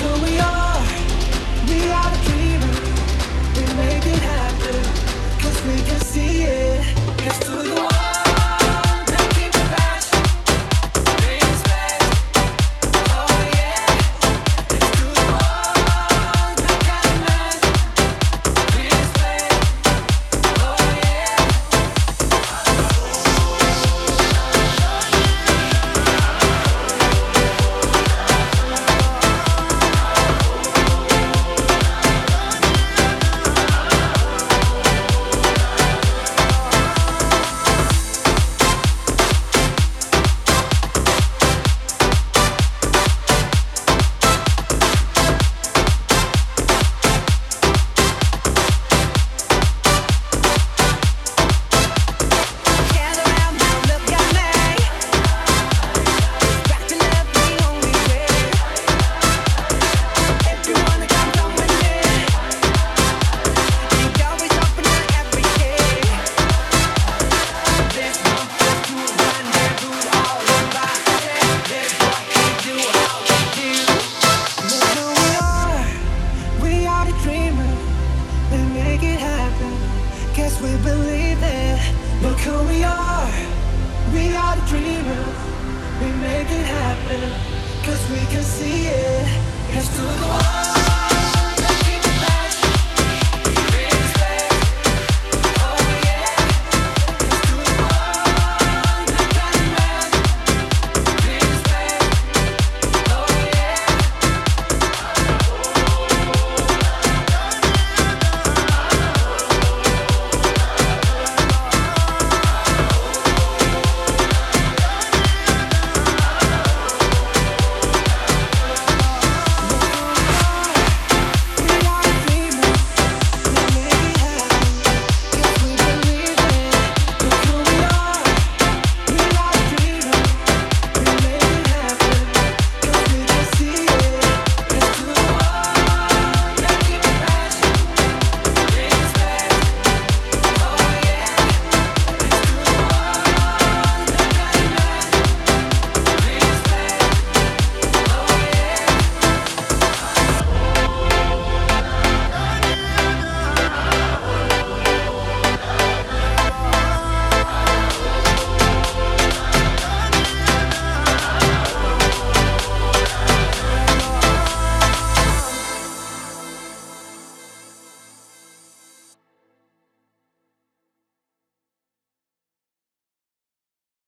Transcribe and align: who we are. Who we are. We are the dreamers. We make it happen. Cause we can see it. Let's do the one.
who 0.00 0.24
we 0.24 0.38
are. 0.38 0.59
Who 82.44 82.52
we 82.68 82.82
are. 82.84 83.30
We 84.14 84.34
are 84.34 84.56
the 84.56 84.66
dreamers. 84.66 85.36
We 86.00 86.10
make 86.22 86.50
it 86.50 86.66
happen. 86.66 87.30
Cause 87.84 88.10
we 88.10 88.20
can 88.32 88.42
see 88.42 88.86
it. 88.86 89.26
Let's 89.74 89.88
do 89.94 90.02
the 90.02 90.26
one. 90.26 90.79